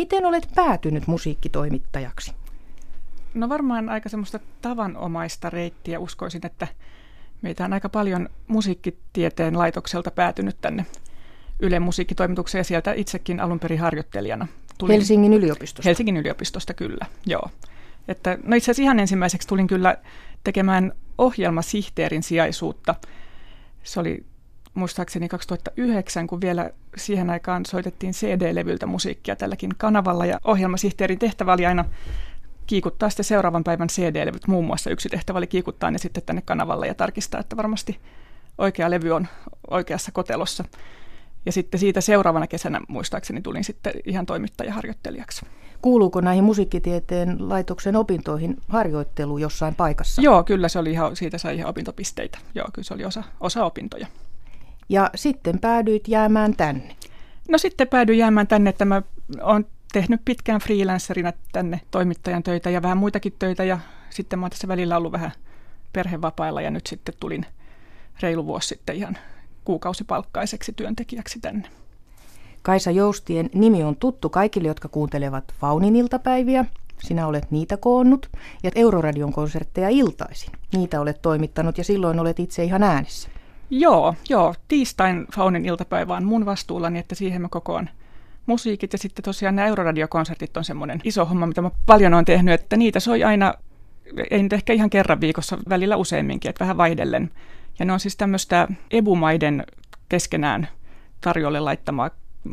Miten 0.00 0.26
olet 0.26 0.48
päätynyt 0.54 1.06
musiikkitoimittajaksi? 1.06 2.34
No 3.34 3.48
varmaan 3.48 3.88
aika 3.88 4.08
semmoista 4.08 4.40
tavanomaista 4.62 5.50
reittiä. 5.50 5.98
Uskoisin, 5.98 6.46
että 6.46 6.68
meitä 7.42 7.64
on 7.64 7.72
aika 7.72 7.88
paljon 7.88 8.28
musiikkitieteen 8.46 9.58
laitokselta 9.58 10.10
päätynyt 10.10 10.56
tänne 10.60 10.86
Yle 11.58 11.80
musiikkitoimitukseen 11.80 12.60
ja 12.60 12.64
sieltä 12.64 12.92
itsekin 12.92 13.40
alun 13.40 13.60
perin 13.60 13.78
harjoittelijana. 13.78 14.46
Tulin 14.78 14.94
Helsingin 14.94 15.32
yliopistosta? 15.32 15.88
Helsingin 15.88 16.16
yliopistosta, 16.16 16.74
kyllä, 16.74 17.06
joo. 17.26 17.50
Että, 18.08 18.38
no 18.44 18.56
itse 18.56 18.70
asiassa 18.70 18.82
ihan 18.82 19.00
ensimmäiseksi 19.00 19.48
tulin 19.48 19.66
kyllä 19.66 19.96
tekemään 20.44 20.92
ohjelmasihteerin 21.18 22.22
sijaisuutta. 22.22 22.94
Se 23.82 24.00
oli 24.00 24.24
muistaakseni 24.80 25.28
2009, 25.28 26.26
kun 26.26 26.40
vielä 26.40 26.70
siihen 26.96 27.30
aikaan 27.30 27.66
soitettiin 27.66 28.12
CD-levyltä 28.12 28.86
musiikkia 28.86 29.36
tälläkin 29.36 29.70
kanavalla, 29.78 30.26
ja 30.26 30.40
ohjelmasihteerin 30.44 31.18
tehtävä 31.18 31.52
oli 31.52 31.66
aina 31.66 31.84
kiikuttaa 32.66 33.10
sitten 33.10 33.24
seuraavan 33.24 33.64
päivän 33.64 33.88
CD-levyt. 33.88 34.46
Muun 34.46 34.66
muassa 34.66 34.90
yksi 34.90 35.08
tehtävä 35.08 35.38
oli 35.38 35.46
kiikuttaa 35.46 35.90
ne 35.90 35.98
sitten 35.98 36.22
tänne 36.26 36.42
kanavalle 36.42 36.86
ja 36.86 36.94
tarkistaa, 36.94 37.40
että 37.40 37.56
varmasti 37.56 38.00
oikea 38.58 38.90
levy 38.90 39.10
on 39.10 39.28
oikeassa 39.70 40.12
kotelossa. 40.12 40.64
Ja 41.46 41.52
sitten 41.52 41.80
siitä 41.80 42.00
seuraavana 42.00 42.46
kesänä 42.46 42.80
muistaakseni 42.88 43.42
tulin 43.42 43.64
sitten 43.64 43.92
ihan 44.04 44.26
toimittajaharjoittelijaksi. 44.26 45.46
Kuuluuko 45.82 46.20
näihin 46.20 46.44
musiikkitieteen 46.44 47.48
laitoksen 47.48 47.96
opintoihin 47.96 48.56
harjoittelu 48.68 49.38
jossain 49.38 49.74
paikassa? 49.74 50.22
Joo, 50.22 50.44
kyllä 50.44 50.68
se 50.68 50.78
oli 50.78 50.90
ihan, 50.90 51.16
siitä 51.16 51.38
sai 51.38 51.56
ihan 51.56 51.70
opintopisteitä. 51.70 52.38
Joo, 52.54 52.66
kyllä 52.72 52.86
se 52.86 52.94
oli 52.94 53.04
osa, 53.04 53.24
osa 53.40 53.64
opintoja. 53.64 54.06
Ja 54.90 55.10
sitten 55.14 55.58
päädyit 55.58 56.08
jäämään 56.08 56.56
tänne? 56.56 56.96
No 57.48 57.58
sitten 57.58 57.88
päädyin 57.88 58.18
jäämään 58.18 58.46
tänne, 58.46 58.70
että 58.70 58.84
mä 58.84 59.02
oon 59.42 59.66
tehnyt 59.92 60.20
pitkään 60.24 60.60
freelancerina 60.60 61.32
tänne 61.52 61.80
toimittajan 61.90 62.42
töitä 62.42 62.70
ja 62.70 62.82
vähän 62.82 62.98
muitakin 62.98 63.32
töitä 63.38 63.64
ja 63.64 63.78
sitten 64.10 64.38
mä 64.38 64.44
oon 64.44 64.50
tässä 64.50 64.68
välillä 64.68 64.96
ollut 64.96 65.12
vähän 65.12 65.32
perhevapailla 65.92 66.60
ja 66.60 66.70
nyt 66.70 66.86
sitten 66.86 67.14
tulin 67.20 67.46
reilu 68.22 68.46
vuosi 68.46 68.68
sitten 68.68 68.96
ihan 68.96 69.18
kuukausipalkkaiseksi 69.64 70.72
työntekijäksi 70.72 71.40
tänne. 71.40 71.68
Kaisa 72.62 72.90
Joustien 72.90 73.50
nimi 73.54 73.84
on 73.84 73.96
tuttu 73.96 74.28
kaikille, 74.28 74.68
jotka 74.68 74.88
kuuntelevat 74.88 75.44
Faunin 75.60 75.96
iltapäiviä. 75.96 76.64
Sinä 76.98 77.26
olet 77.26 77.50
niitä 77.50 77.76
koonnut 77.76 78.30
ja 78.62 78.70
Euroradion 78.74 79.32
konsertteja 79.32 79.88
iltaisin. 79.88 80.52
Niitä 80.72 81.00
olet 81.00 81.22
toimittanut 81.22 81.78
ja 81.78 81.84
silloin 81.84 82.20
olet 82.20 82.40
itse 82.40 82.64
ihan 82.64 82.82
äänessä. 82.82 83.28
Joo, 83.70 84.14
joo. 84.28 84.54
Tiistain 84.68 85.26
Faunin 85.34 85.66
iltapäivä 85.66 86.16
on 86.16 86.24
mun 86.24 86.46
vastuullani, 86.46 86.98
että 86.98 87.14
siihen 87.14 87.42
mä 87.42 87.48
kokoan 87.50 87.90
musiikit 88.46 88.92
ja 88.92 88.98
sitten 88.98 89.22
tosiaan 89.22 89.56
nämä 89.56 89.68
Euroradiokonsertit 89.68 90.56
on 90.56 90.64
semmoinen 90.64 91.00
iso 91.04 91.24
homma, 91.24 91.46
mitä 91.46 91.62
mä 91.62 91.70
paljon 91.86 92.14
olen 92.14 92.24
tehnyt, 92.24 92.54
että 92.54 92.76
niitä 92.76 93.00
soi 93.00 93.24
aina, 93.24 93.54
ei 94.30 94.42
nyt 94.42 94.52
ehkä 94.52 94.72
ihan 94.72 94.90
kerran 94.90 95.20
viikossa, 95.20 95.58
välillä 95.68 95.96
useamminkin, 95.96 96.48
että 96.48 96.64
vähän 96.64 96.76
vaihdellen. 96.76 97.30
Ja 97.78 97.84
ne 97.84 97.92
on 97.92 98.00
siis 98.00 98.16
tämmöistä 98.16 98.68
ebumaiden 98.90 99.64
keskenään 100.08 100.68
tarjolle 101.20 101.60
laittamaa 101.60 102.10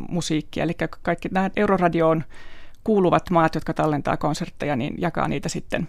musiikkia, 0.08 0.64
eli 0.64 0.72
kaikki 1.02 1.28
nämä 1.32 1.50
Euroradioon 1.56 2.24
kuuluvat 2.84 3.30
maat, 3.30 3.54
jotka 3.54 3.74
tallentaa 3.74 4.16
konsertteja, 4.16 4.76
niin 4.76 4.94
jakaa 4.98 5.28
niitä 5.28 5.48
sitten 5.48 5.88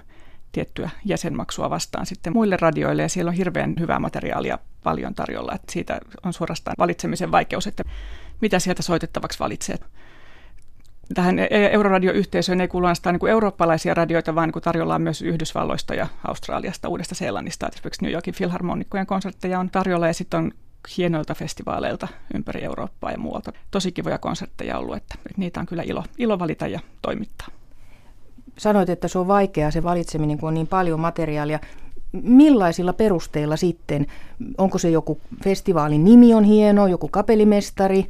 tiettyä 0.51 0.89
jäsenmaksua 1.05 1.69
vastaan 1.69 2.05
sitten 2.05 2.33
muille 2.33 2.57
radioille, 2.61 3.01
ja 3.01 3.09
siellä 3.09 3.29
on 3.29 3.35
hirveän 3.35 3.75
hyvää 3.79 3.99
materiaalia 3.99 4.59
paljon 4.83 5.15
tarjolla, 5.15 5.55
että 5.55 5.71
siitä 5.71 5.99
on 6.25 6.33
suorastaan 6.33 6.75
valitsemisen 6.79 7.31
vaikeus, 7.31 7.67
että 7.67 7.83
mitä 8.41 8.59
sieltä 8.59 8.81
soitettavaksi 8.81 9.39
valitsee. 9.39 9.75
Tähän 11.13 11.39
e- 11.39 11.47
e- 11.49 11.73
Euroradio-yhteisöön 11.73 12.61
ei 12.61 12.67
kuulu 12.67 12.85
ainoastaan 12.85 13.15
niin 13.21 13.29
eurooppalaisia 13.29 13.93
radioita, 13.93 14.35
vaan 14.35 14.49
niin 14.49 14.63
tarjolla 14.63 14.99
myös 14.99 15.21
Yhdysvalloista 15.21 15.95
ja 15.95 16.07
Australiasta, 16.27 16.89
Uudesta 16.89 17.15
Seelannista. 17.15 17.69
Esimerkiksi 17.73 18.03
New 18.03 18.11
Yorkin 18.11 18.33
filharmonikkojen 18.33 19.05
konsertteja 19.05 19.59
on 19.59 19.69
tarjolla 19.69 20.07
ja 20.07 20.13
sitten 20.13 20.37
on 20.37 20.51
hienoilta 20.97 21.35
festivaaleilta 21.35 22.07
ympäri 22.35 22.63
Eurooppaa 22.63 23.11
ja 23.11 23.17
muualta. 23.17 23.51
Tosi 23.71 23.91
kivoja 23.91 24.17
konsertteja 24.17 24.77
ollut, 24.77 24.97
että 24.97 25.15
niitä 25.37 25.59
on 25.59 25.65
kyllä 25.65 25.83
ilo, 25.83 26.03
ilo 26.17 26.39
valita 26.39 26.67
ja 26.67 26.79
toimittaa. 27.01 27.47
Sanoit, 28.59 28.89
että 28.89 29.07
se 29.07 29.19
on 29.19 29.27
vaikeaa 29.27 29.71
se 29.71 29.83
valitseminen, 29.83 30.37
kun 30.37 30.47
on 30.47 30.53
niin 30.53 30.67
paljon 30.67 30.99
materiaalia. 30.99 31.59
Millaisilla 32.11 32.93
perusteilla 32.93 33.57
sitten? 33.57 34.07
Onko 34.57 34.77
se 34.77 34.89
joku 34.89 35.21
festivaalin 35.43 36.03
nimi 36.03 36.33
on 36.33 36.43
hieno, 36.43 36.87
joku 36.87 37.07
kapelimestari? 37.07 38.05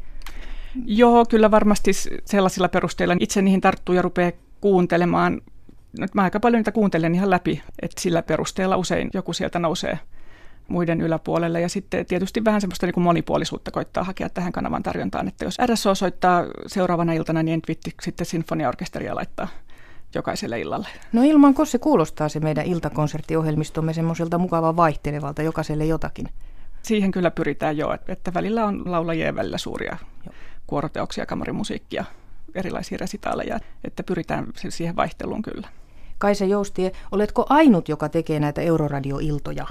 Joo, 0.85 1.25
kyllä 1.25 1.51
varmasti 1.51 1.91
sellaisilla 2.25 2.69
perusteilla. 2.69 3.15
Itse 3.19 3.41
niihin 3.41 3.61
tarttuu 3.61 3.95
ja 3.95 4.01
rupeaa 4.01 4.31
kuuntelemaan. 4.61 5.41
No, 5.99 6.07
mä 6.13 6.23
aika 6.23 6.39
paljon 6.39 6.59
niitä 6.59 6.71
kuuntelen 6.71 7.15
ihan 7.15 7.29
läpi, 7.29 7.61
että 7.81 8.01
sillä 8.01 8.21
perusteella 8.21 8.77
usein 8.77 9.09
joku 9.13 9.33
sieltä 9.33 9.59
nousee 9.59 9.99
muiden 10.67 11.01
yläpuolelle. 11.01 11.61
Ja 11.61 11.69
sitten 11.69 12.05
tietysti 12.05 12.45
vähän 12.45 12.61
semmoista 12.61 12.85
niin 12.85 12.93
kuin 12.93 13.03
monipuolisuutta 13.03 13.71
koittaa 13.71 14.03
hakea 14.03 14.29
tähän 14.29 14.51
kanavan 14.51 14.83
tarjontaan, 14.83 15.27
että 15.27 15.45
jos 15.45 15.57
RSO 15.65 15.95
soittaa 15.95 16.45
seuraavana 16.67 17.13
iltana, 17.13 17.43
niin 17.43 17.53
en 17.53 17.61
vitti 17.67 17.93
sitten 18.01 18.25
sinfoniaorkesteria 18.25 19.15
laittaa 19.15 19.47
jokaiselle 20.15 20.59
illalle. 20.59 20.87
No 21.13 21.23
ilman, 21.23 21.53
kun 21.53 21.67
se 21.67 21.77
kuulostaa 21.77 22.29
se 22.29 22.39
meidän 22.39 22.65
iltakonserttiohjelmistomme 22.65 23.93
semmoiselta 23.93 24.37
mukavan 24.37 24.75
vaihtelevalta, 24.75 25.41
jokaiselle 25.41 25.85
jotakin. 25.85 26.27
Siihen 26.81 27.11
kyllä 27.11 27.31
pyritään 27.31 27.77
jo, 27.77 27.97
että 28.07 28.33
välillä 28.33 28.65
on 28.65 28.91
laulajien 28.91 29.35
välillä 29.35 29.57
suuria 29.57 29.97
Joo. 30.25 30.33
kuoroteoksia, 30.67 31.25
kamarimusiikkia, 31.25 32.05
erilaisia 32.55 32.97
resitaaleja, 32.97 33.59
että 33.83 34.03
pyritään 34.03 34.47
siihen 34.55 34.95
vaihteluun 34.95 35.41
kyllä. 35.41 35.67
Kaisa 36.17 36.45
Joustie, 36.45 36.91
oletko 37.11 37.45
ainut, 37.49 37.89
joka 37.89 38.09
tekee 38.09 38.39
näitä 38.39 38.61
Euroradio-iltoja? 38.61 39.67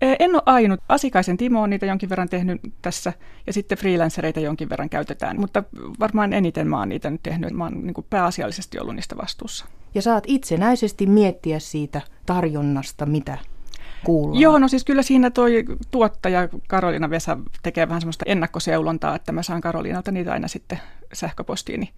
En 0.00 0.34
ole 0.34 0.42
ainut. 0.46 0.80
Asikaisen 0.88 1.36
Timo 1.36 1.62
on 1.62 1.70
niitä 1.70 1.86
jonkin 1.86 2.08
verran 2.08 2.28
tehnyt 2.28 2.60
tässä 2.82 3.12
ja 3.46 3.52
sitten 3.52 3.78
freelancereita 3.78 4.40
jonkin 4.40 4.68
verran 4.68 4.88
käytetään, 4.88 5.40
mutta 5.40 5.64
varmaan 6.00 6.32
eniten 6.32 6.68
mä 6.68 6.78
oon 6.78 6.88
niitä 6.88 7.10
nyt 7.10 7.22
tehnyt. 7.22 7.52
Mä 7.52 7.64
oon 7.64 7.86
niin 7.86 7.94
kuin 7.94 8.06
pääasiallisesti 8.10 8.78
ollut 8.80 8.94
niistä 8.94 9.16
vastuussa. 9.16 9.66
Ja 9.94 10.02
saat 10.02 10.24
itsenäisesti 10.26 11.06
miettiä 11.06 11.58
siitä 11.58 12.00
tarjonnasta, 12.26 13.06
mitä 13.06 13.38
kuullaan. 14.04 14.40
Joo, 14.40 14.58
no 14.58 14.68
siis 14.68 14.84
kyllä 14.84 15.02
siinä 15.02 15.30
toi 15.30 15.64
tuottaja 15.90 16.48
Karolina 16.68 17.10
Vesa 17.10 17.38
tekee 17.62 17.88
vähän 17.88 18.00
semmoista 18.00 18.24
ennakkoseulontaa, 18.28 19.16
että 19.16 19.32
mä 19.32 19.42
saan 19.42 19.60
Karolinalta 19.60 20.10
niitä 20.10 20.32
aina 20.32 20.48
sitten 20.48 20.80
sähköpostiini 21.12 21.90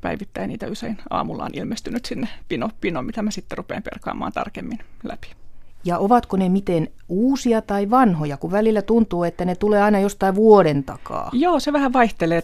päivittäin 0.00 0.48
niitä 0.48 0.66
usein 0.66 0.98
aamulla 1.10 1.44
on 1.44 1.50
ilmestynyt 1.52 2.04
sinne 2.04 2.28
pino, 2.48 2.70
pino, 2.80 3.02
mitä 3.02 3.22
mä 3.22 3.30
sitten 3.30 3.58
rupean 3.58 3.82
perkaamaan 3.82 4.32
tarkemmin 4.32 4.78
läpi. 5.02 5.45
Ja 5.86 5.98
ovatko 5.98 6.36
ne 6.36 6.48
miten 6.48 6.88
uusia 7.08 7.62
tai 7.62 7.90
vanhoja, 7.90 8.36
kun 8.36 8.52
välillä 8.52 8.82
tuntuu, 8.82 9.24
että 9.24 9.44
ne 9.44 9.54
tulee 9.54 9.82
aina 9.82 10.00
jostain 10.00 10.34
vuoden 10.34 10.84
takaa? 10.84 11.30
Joo, 11.32 11.60
se 11.60 11.72
vähän 11.72 11.92
vaihtelee. 11.92 12.42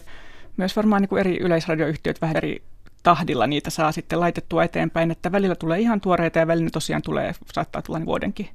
Myös 0.57 0.75
varmaan 0.75 1.01
niin 1.01 1.09
kuin 1.09 1.19
eri 1.19 1.37
yleisradioyhtiöt 1.39 2.21
vähän 2.21 2.37
eri 2.37 2.63
tahdilla 3.03 3.47
niitä 3.47 3.69
saa 3.69 3.91
sitten 3.91 4.19
laitettua 4.19 4.63
eteenpäin, 4.63 5.11
että 5.11 5.31
välillä 5.31 5.55
tulee 5.55 5.79
ihan 5.79 6.01
tuoreita 6.01 6.39
ja 6.39 6.47
välillä 6.47 6.69
tosiaan 6.69 7.01
tulee, 7.01 7.33
saattaa 7.53 7.81
tulla 7.81 7.99
niin 7.99 8.05
vuodenkin 8.05 8.49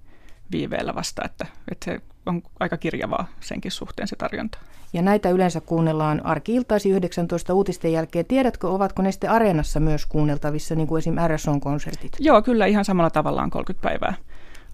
viiveellä 0.53 0.95
vasta, 0.95 1.23
että, 1.25 1.47
että 1.71 1.85
se 1.85 2.01
on 2.27 2.43
aika 2.61 2.77
kirjavaa 2.77 3.29
senkin 3.41 3.71
suhteen 3.71 4.09
se 4.09 4.17
tarjonta. 4.17 4.59
Ja 4.93 5.03
näitä 5.03 5.31
yleensä 5.31 5.61
kuunnellaan 5.61 6.27
arki-iltaisi 6.27 6.91
19 6.91 7.55
uutisten 7.55 7.93
jälkeen. 7.93 8.27
Tiedätkö, 8.27 8.69
ovatko 8.69 9.03
ne 9.03 9.13
sitten 9.13 9.31
Areenassa 9.31 9.81
myös 9.81 10.07
kuunneltavissa, 10.07 10.75
niin 10.75 10.89
kuin 10.89 10.99
esim. 10.99 11.15
RSOn-konsertit? 11.27 12.17
Joo, 12.19 12.43
kyllä 12.43 12.67
ihan 12.67 12.85
samalla 12.85 13.11
tavalla 13.11 13.43
on 13.43 13.51
30 13.51 13.89
päivää 13.89 14.15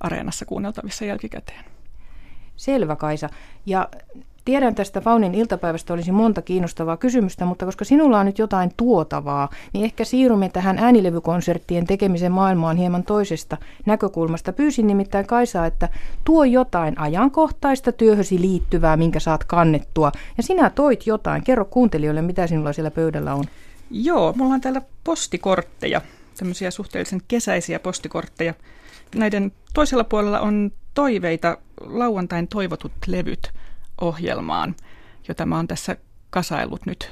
Areenassa 0.01 0.45
kuunneltavissa 0.45 1.05
jälkikäteen. 1.05 1.65
Selvä 2.57 2.97
Kaisa. 2.97 3.29
Ja 3.67 3.89
Tiedän 4.45 4.75
tästä 4.75 5.01
Faunin 5.01 5.35
iltapäivästä 5.35 5.93
olisi 5.95 6.13
monta 6.13 6.43
kiinnostavaa 6.43 6.97
kysymystä, 6.97 7.45
mutta 7.45 7.67
koska 7.67 7.85
sinulla 7.85 8.21
on 8.21 8.27
nyt 8.27 8.39
jotain 8.39 8.71
tuotavaa, 8.77 9.49
niin 9.73 9.85
ehkä 9.85 10.05
siirrymme 10.05 10.49
tähän 10.49 10.79
äänilevykonserttien 10.79 11.87
tekemisen 11.87 12.33
maailmaan 12.33 12.77
hieman 12.77 13.03
toisesta 13.03 13.57
näkökulmasta. 13.87 14.53
Pyysin 14.53 14.87
nimittäin 14.87 15.27
Kaisaa, 15.27 15.67
että 15.67 15.89
tuo 16.25 16.45
jotain 16.45 17.01
ajankohtaista 17.01 17.93
työhösi 17.93 18.41
liittyvää, 18.41 18.97
minkä 18.97 19.21
saat 19.21 19.45
kannettua. 19.45 20.13
Ja 20.37 20.43
sinä 20.43 20.71
toit 20.71 21.07
jotain. 21.07 21.45
Kerro 21.45 21.65
kuuntelijoille, 21.65 22.23
mitä 22.23 22.47
sinulla 22.47 22.73
siellä 22.73 22.91
pöydällä 22.91 23.35
on. 23.35 23.45
Joo, 23.91 24.33
mulla 24.37 24.55
on 24.55 24.61
täällä 24.61 24.83
postikortteja, 25.05 26.01
tämmöisiä 26.39 26.71
suhteellisen 26.71 27.21
kesäisiä 27.29 27.79
postikortteja. 27.79 28.55
Näiden 29.15 29.53
toisella 29.75 30.05
puolella 30.05 30.41
on 30.41 30.73
toiveita, 30.95 31.59
lauantain 31.81 32.49
toivotut 32.49 32.93
levyt– 33.07 33.51
ohjelmaan, 34.01 34.75
jota 35.29 35.47
mä 35.47 35.57
oon 35.57 35.69
tässä 35.69 35.97
kasaillut 36.31 36.87
nyt 36.87 37.11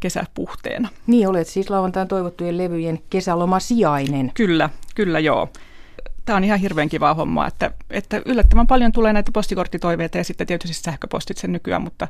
kesäpuhteena. 0.00 0.88
Niin, 1.06 1.28
olet 1.28 1.46
siis 1.46 1.70
lauantain 1.70 2.08
toivottujen 2.08 2.58
levyjen 2.58 2.98
kesälomasijainen. 3.10 4.32
Kyllä, 4.34 4.70
kyllä 4.94 5.18
joo. 5.18 5.48
Tämä 6.24 6.36
on 6.36 6.44
ihan 6.44 6.58
hirveän 6.58 6.88
kivaa 6.88 7.14
hommaa, 7.14 7.46
että, 7.46 7.70
että 7.90 8.22
yllättävän 8.26 8.66
paljon 8.66 8.92
tulee 8.92 9.12
näitä 9.12 9.32
postikorttitoiveita 9.32 10.18
ja 10.18 10.24
sitten 10.24 10.46
tietysti 10.46 10.74
sähköpostit 10.74 11.38
sen 11.38 11.52
nykyään, 11.52 11.82
mutta 11.82 12.08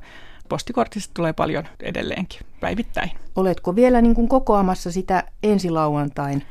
postikortista 0.49 1.15
tulee 1.15 1.33
paljon 1.33 1.65
edelleenkin 1.81 2.41
päivittäin. 2.61 3.11
Oletko 3.37 3.77
vielä 3.77 4.01
niin 4.01 4.15
kuin 4.15 4.29
kokoamassa 4.29 4.93
sitä 4.93 5.25
ensilauantain 5.43 6.43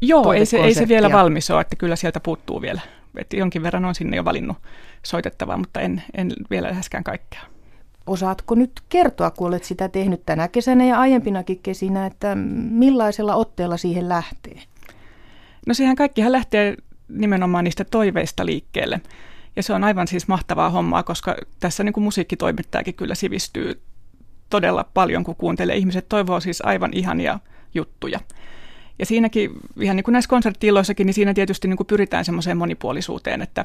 Joo, 0.00 0.32
ei 0.32 0.46
se, 0.46 0.56
ei 0.56 0.74
se 0.74 0.88
vielä 0.88 1.12
valmis 1.12 1.50
ole, 1.50 1.60
että 1.60 1.76
kyllä 1.76 1.96
sieltä 1.96 2.20
puuttuu 2.20 2.62
vielä. 2.62 2.80
Et 3.16 3.32
jonkin 3.32 3.62
verran 3.62 3.84
on 3.84 3.94
sinne 3.94 4.16
jo 4.16 4.24
valinnut 4.24 4.56
soitettavaa, 5.02 5.56
mutta 5.56 5.80
en, 5.80 6.02
en 6.16 6.32
vielä 6.50 6.68
läheskään 6.68 7.04
kaikkea. 7.04 7.40
Osaatko 8.06 8.54
nyt 8.54 8.80
kertoa, 8.88 9.30
kun 9.30 9.48
olet 9.48 9.64
sitä 9.64 9.88
tehnyt 9.88 10.22
tänä 10.26 10.48
kesänä 10.48 10.84
ja 10.84 11.00
aiempinakin 11.00 11.58
kesinä, 11.62 12.06
että 12.06 12.34
millaisella 12.70 13.34
otteella 13.34 13.76
siihen 13.76 14.08
lähtee? 14.08 14.62
No 15.66 15.74
sehän 15.74 15.96
kaikkihan 15.96 16.32
lähtee 16.32 16.76
nimenomaan 17.08 17.64
niistä 17.64 17.84
toiveista 17.84 18.46
liikkeelle. 18.46 19.00
Ja 19.56 19.62
se 19.62 19.72
on 19.72 19.84
aivan 19.84 20.08
siis 20.08 20.28
mahtavaa 20.28 20.70
hommaa, 20.70 21.02
koska 21.02 21.36
tässä 21.60 21.84
niin 21.84 21.92
kuin 21.92 22.04
musiikkitoimittajakin 22.04 22.94
kyllä 22.94 23.14
sivistyy 23.14 23.82
todella 24.50 24.84
paljon, 24.94 25.24
kun 25.24 25.36
kuuntelee. 25.36 25.76
Ihmiset 25.76 26.08
toivoo 26.08 26.40
siis 26.40 26.62
aivan 26.64 26.90
ihania 26.92 27.38
juttuja. 27.74 28.20
Ja 28.98 29.06
siinäkin, 29.06 29.50
ihan 29.80 29.96
niin 29.96 30.04
kuin 30.04 30.12
näissä 30.12 30.28
konserttiiloissakin, 30.28 31.06
niin 31.06 31.14
siinä 31.14 31.34
tietysti 31.34 31.68
niin 31.68 31.76
kuin 31.76 31.86
pyritään 31.86 32.24
semmoiseen 32.24 32.56
monipuolisuuteen, 32.56 33.42
että 33.42 33.64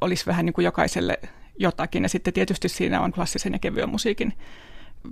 olisi 0.00 0.26
vähän 0.26 0.46
niin 0.46 0.54
kuin 0.54 0.64
jokaiselle 0.64 1.18
jotakin. 1.58 2.02
Ja 2.02 2.08
sitten 2.08 2.32
tietysti 2.32 2.68
siinä 2.68 3.00
on 3.00 3.12
klassisen 3.12 3.52
ja 3.52 3.58
kevyen 3.58 3.88
musiikin 3.88 4.32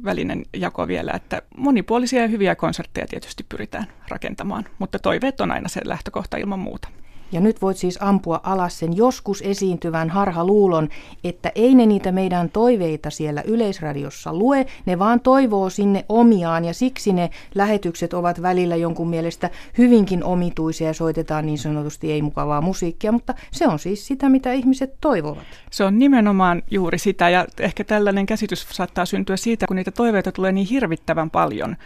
välinen 0.05 0.45
jako 0.57 0.89
vielä, 0.89 1.13
että 1.15 1.43
monipuolisia 1.57 2.23
ja 2.23 2.29
hyviä 2.29 2.55
konsertteja 2.55 3.07
tietysti 3.07 3.47
pyritään 3.49 3.87
rakentamaan, 4.09 4.65
mutta 4.79 4.99
toiveet 4.99 5.41
on 5.41 5.51
aina 5.51 5.69
se 5.69 5.81
lähtökohta 5.85 6.37
ilman 6.37 6.59
muuta. 6.59 6.89
Ja 7.33 7.41
nyt 7.41 7.63
voit 7.63 7.77
siis 7.77 7.99
ampua 8.03 8.41
alas 8.43 8.79
sen 8.79 8.97
joskus 8.97 9.43
esiintyvän 9.43 10.11
harhaluulon, 10.11 10.89
että 11.25 11.53
ei 11.55 11.75
ne 11.75 11.87
niitä 11.87 12.13
meidän 12.13 12.51
toiveita 12.51 13.11
siellä 13.11 13.43
yleisradiossa 13.43 14.35
lue, 14.35 14.67
ne 14.87 14.99
vaan 14.99 15.21
toivoo 15.21 15.71
sinne 15.71 16.05
omiaan 16.09 16.65
ja 16.65 16.75
siksi 16.75 17.13
ne 17.13 17.31
lähetykset 17.55 18.15
ovat 18.15 18.43
välillä 18.43 18.77
jonkun 18.77 19.09
mielestä 19.09 19.51
hyvinkin 19.79 20.25
omituisia 20.25 20.87
ja 20.87 20.95
soitetaan 20.95 21.47
niin 21.47 21.59
sanotusti 21.59 22.13
ei 22.13 22.23
mukavaa 22.23 22.61
musiikkia, 22.61 23.13
mutta 23.13 23.35
se 23.51 23.67
on 23.69 23.79
siis 23.79 24.07
sitä, 24.07 24.29
mitä 24.29 24.53
ihmiset 24.53 24.95
toivovat. 25.01 25.45
Se 25.71 25.85
on 25.85 25.99
nimenomaan 25.99 26.63
juuri 26.71 26.99
sitä 26.99 27.29
ja 27.29 27.47
ehkä 27.61 27.85
tällainen 27.85 28.27
käsitys 28.27 28.67
saattaa 28.71 29.07
syntyä 29.07 29.37
siitä, 29.37 29.67
kun 29.67 29.77
niitä 29.77 29.91
toiveita 29.91 30.33
tulee 30.33 30.53
niin 30.53 30.67
hirvittävän 30.67 31.31
paljon, 31.31 31.77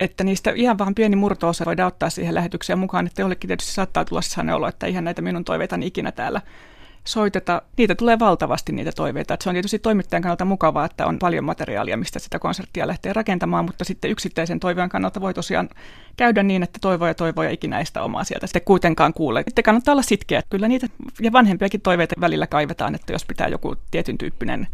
että 0.00 0.24
niistä 0.24 0.52
ihan 0.54 0.78
vaan 0.78 0.94
pieni 0.94 1.16
murto-osa 1.16 1.64
voidaan 1.64 1.88
ottaa 1.88 2.10
siihen 2.10 2.34
lähetykseen 2.34 2.78
mukaan, 2.78 3.06
että 3.06 3.22
jollekin 3.22 3.48
tietysti 3.48 3.72
saattaa 3.72 4.04
tulla 4.04 4.22
sellainen 4.22 4.54
olo, 4.54 4.68
että 4.68 4.86
ihan 4.86 5.04
näitä 5.04 5.22
minun 5.22 5.44
toiveitani 5.44 5.86
ikinä 5.86 6.12
täällä 6.12 6.40
soiteta. 7.04 7.62
Niitä 7.76 7.94
tulee 7.94 8.18
valtavasti 8.18 8.72
niitä 8.72 8.92
toiveita. 8.92 9.34
Että 9.34 9.44
se 9.44 9.50
on 9.50 9.54
tietysti 9.54 9.78
toimittajan 9.78 10.22
kannalta 10.22 10.44
mukavaa, 10.44 10.84
että 10.84 11.06
on 11.06 11.18
paljon 11.18 11.44
materiaalia, 11.44 11.96
mistä 11.96 12.18
sitä 12.18 12.38
konserttia 12.38 12.86
lähtee 12.86 13.12
rakentamaan, 13.12 13.64
mutta 13.64 13.84
sitten 13.84 14.10
yksittäisen 14.10 14.60
toiveen 14.60 14.88
kannalta 14.88 15.20
voi 15.20 15.34
tosiaan 15.34 15.68
käydä 16.16 16.42
niin, 16.42 16.62
että 16.62 16.78
toivoja 16.82 17.14
toivoja 17.14 17.50
ikinä 17.50 17.78
ei 17.78 17.86
sitä 17.86 18.02
omaa 18.02 18.24
sieltä 18.24 18.46
sitten 18.46 18.62
kuitenkaan 18.64 19.14
kuule. 19.14 19.42
Sitten 19.48 19.64
kannattaa 19.64 19.92
olla 19.92 20.02
sitkeä. 20.02 20.42
Kyllä 20.50 20.68
niitä 20.68 20.86
ja 21.20 21.32
vanhempiakin 21.32 21.80
toiveita 21.80 22.14
välillä 22.20 22.46
kaivetaan, 22.46 22.94
että 22.94 23.12
jos 23.12 23.24
pitää 23.24 23.48
joku 23.48 23.76
tietyn 23.90 24.18
tyyppinen 24.18 24.66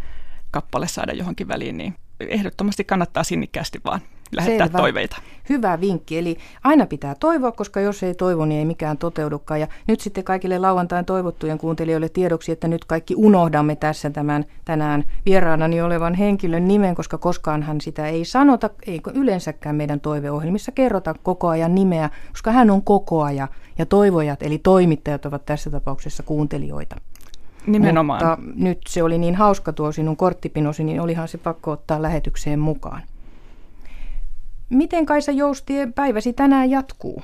kappale 0.51 0.89
saada 0.89 1.13
johonkin 1.13 1.49
väliin, 1.49 1.77
niin 1.77 1.95
ehdottomasti 2.29 2.85
kannattaa 2.85 3.25
sinnikkäästi 3.25 3.81
vaan 3.85 4.01
lähettää 4.37 4.67
Selvä. 4.67 4.79
toiveita. 4.79 5.17
Hyvä 5.49 5.81
vinkki, 5.81 6.19
eli 6.19 6.39
aina 6.65 6.87
pitää 6.87 7.15
toivoa, 7.21 7.53
koska 7.53 7.81
jos 7.81 8.03
ei 8.03 8.15
toivo, 8.15 8.45
niin 8.45 8.59
ei 8.59 8.65
mikään 8.65 8.99
toteudukaan. 8.99 9.61
Ja 9.61 9.67
nyt 9.87 10.01
sitten 10.01 10.25
kaikille 10.25 10.59
lauantain 10.59 11.05
toivottujen 11.05 11.59
kuuntelijoille 11.59 12.09
tiedoksi, 12.09 12.53
että 12.53 12.69
nyt 12.69 12.85
kaikki 12.85 13.15
unohdamme 13.17 13.77
tässä 13.77 14.11
tämän 14.11 14.45
tänään 14.65 15.05
vieraanani 15.27 15.83
olevan 15.83 16.15
henkilön 16.15 16.69
nimen, 16.69 16.95
koska 16.95 17.19
koskaanhan 17.19 17.81
sitä 17.81 18.07
ei 18.07 18.25
sanota, 18.25 18.71
eikö 18.87 19.11
yleensäkään 19.15 19.77
meidän 19.77 20.01
toiveohjelmissa 20.01 20.73
kerrota 20.73 21.15
koko 21.23 21.49
ajan 21.49 21.75
nimeä, 21.75 22.11
koska 22.31 22.51
hän 22.53 22.71
on 22.71 22.83
koko 22.83 23.23
ajan 23.23 23.49
ja 23.79 23.87
toivojat, 23.87 24.43
eli 24.43 24.59
toimittajat 24.59 25.27
ovat 25.27 25.47
tässä 25.47 25.71
tapauksessa 25.71 26.23
kuuntelijoita. 26.23 26.97
Nimenomaan. 27.67 28.27
Mutta 28.27 28.53
nyt 28.55 28.79
se 28.89 29.03
oli 29.03 29.19
niin 29.19 29.35
hauska 29.35 29.73
tuo 29.73 29.93
sinun 29.93 30.17
korttipinosi, 30.17 30.85
niin 30.85 31.01
olihan 31.01 31.29
se 31.29 31.39
pakko 31.39 31.71
ottaa 31.71 32.03
lähetykseen 32.03 32.61
mukaan. 32.61 33.03
Miten 34.71 35.07
Kaisa 35.07 35.33
Joustien 35.33 35.93
päiväsi 35.93 36.33
tänään 36.33 36.71
jatkuu? 36.71 37.23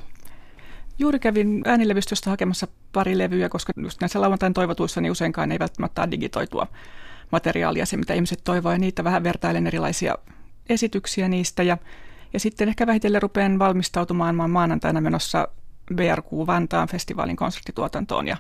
Juuri 0.98 1.18
kävin 1.18 1.62
äänilevystöstä 1.64 2.30
hakemassa 2.30 2.68
pari 2.92 3.18
levyä, 3.18 3.48
koska 3.48 3.72
just 3.76 4.00
näissä 4.00 4.20
lauantain 4.20 4.54
toivotuissa 4.54 5.00
niin 5.00 5.12
useinkaan 5.12 5.52
ei 5.52 5.58
välttämättä 5.58 6.10
digitoitua 6.10 6.66
materiaalia, 7.32 7.86
se 7.86 7.96
mitä 7.96 8.14
ihmiset 8.14 8.40
toivoo, 8.44 8.72
ja 8.72 8.78
niitä 8.78 9.04
vähän 9.04 9.24
vertailen 9.24 9.66
erilaisia 9.66 10.14
esityksiä 10.68 11.28
niistä. 11.28 11.62
Ja, 11.62 11.78
ja 12.32 12.40
sitten 12.40 12.68
ehkä 12.68 12.86
vähitellen 12.86 13.22
rupean 13.22 13.58
valmistautumaan. 13.58 14.34
Mä 14.34 14.48
maanantaina 14.48 15.00
menossa 15.00 15.48
BRQ 15.94 16.32
Vantaan 16.32 16.88
festivaalin 16.88 17.36
konserttituotantoon, 17.36 18.28
ja 18.28 18.36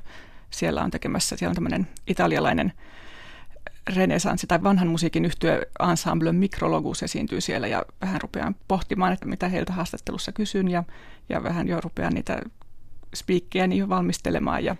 siellä 0.50 0.82
on 0.82 0.90
tekemässä, 0.90 1.36
siellä 1.36 1.50
on 1.50 1.54
tämmöinen 1.54 1.88
italialainen 2.06 2.72
renesanssi 3.94 4.46
tai 4.46 4.62
vanhan 4.62 4.88
musiikin 4.88 5.24
yhtyö 5.24 5.62
ensemble 5.90 6.32
Micrologus 6.32 7.02
esiintyy 7.02 7.40
siellä 7.40 7.66
ja 7.66 7.82
vähän 8.00 8.20
rupean 8.20 8.56
pohtimaan, 8.68 9.12
että 9.12 9.26
mitä 9.26 9.48
heiltä 9.48 9.72
haastattelussa 9.72 10.32
kysyn 10.32 10.68
ja, 10.68 10.84
ja 11.28 11.42
vähän 11.42 11.68
jo 11.68 11.80
rupean 11.80 12.12
niitä 12.12 12.42
spiikkejä 13.14 13.66
niin 13.66 13.88
valmistelemaan. 13.88 14.64
Ja, 14.64 14.76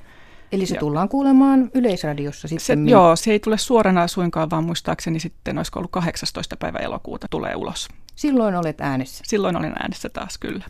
Eli 0.53 0.67
se 0.67 0.75
ja, 0.75 0.81
tullaan 0.81 1.09
kuulemaan 1.09 1.71
Yleisradiossa 1.75 2.49
sitten? 2.49 2.85
Se, 2.87 2.91
joo, 2.91 3.17
se 3.17 3.33
ei 3.33 3.41
tule 3.41 3.59
suorana 3.59 4.09
suinkaan, 4.09 4.51
vaan 4.51 4.65
muistaakseni 4.65 5.21
sitten 5.21 5.59
olisiko 5.59 5.79
ollut 5.79 5.91
18. 5.91 6.57
päivä 6.57 6.79
elokuuta 6.79 7.27
tulee 7.31 7.57
ulos. 7.57 7.89
Silloin 8.15 8.55
olet 8.55 8.81
äänessä? 8.81 9.25
Silloin 9.27 9.57
olen 9.57 9.73
äänessä 9.83 10.09
taas, 10.09 10.39
kyllä. 10.39 10.65